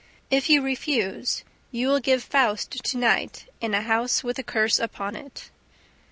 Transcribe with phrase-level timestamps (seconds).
[0.31, 4.79] If you refuse, you will give FAUST to night in a house with a curse
[4.79, 5.51] upon it.